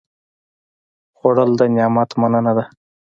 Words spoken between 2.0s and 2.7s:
مننه ده